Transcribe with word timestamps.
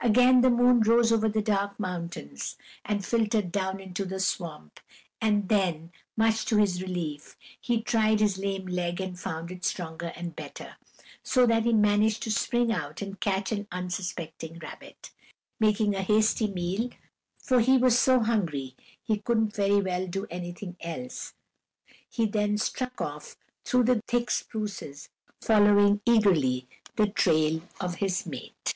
Again 0.00 0.40
the 0.40 0.50
moon 0.50 0.80
rose 0.80 1.12
over 1.12 1.28
the 1.28 1.40
dark 1.40 1.78
mountains, 1.78 2.56
and 2.84 3.06
filtered 3.06 3.52
down 3.52 3.78
into 3.78 4.04
the 4.04 4.18
swamp, 4.18 4.80
and 5.20 5.48
then, 5.48 5.92
much 6.16 6.44
to 6.46 6.56
his 6.56 6.82
relief, 6.82 7.36
he 7.60 7.80
tried 7.80 8.18
his 8.18 8.38
lame 8.38 8.66
leg 8.66 9.00
and 9.00 9.16
found 9.16 9.52
it 9.52 9.64
stronger 9.64 10.12
and 10.16 10.34
better, 10.34 10.74
so 11.22 11.46
that 11.46 11.64
he 11.64 11.72
managed 11.72 12.24
to 12.24 12.32
spring 12.32 12.72
out 12.72 13.00
and 13.02 13.20
catch 13.20 13.52
an 13.52 13.68
unsuspecting 13.70 14.58
rabbit. 14.58 15.12
Making 15.60 15.94
a 15.94 16.02
hasty 16.02 16.48
meal, 16.48 16.90
for 17.38 17.60
he 17.60 17.78
was 17.78 17.96
so 17.96 18.18
hungry 18.18 18.74
he 19.00 19.18
couldn't 19.18 19.54
very 19.54 19.80
well 19.80 20.08
do 20.08 20.26
anything 20.28 20.76
else, 20.80 21.34
he 22.10 22.26
then 22.26 22.58
struck 22.58 23.00
off 23.00 23.36
through 23.64 23.84
the 23.84 24.02
thick 24.08 24.28
spruces, 24.32 25.08
following 25.40 26.00
eagerly 26.04 26.66
the 26.96 27.06
trail 27.06 27.60
of 27.80 27.94
his 28.02 28.26
mate. 28.26 28.74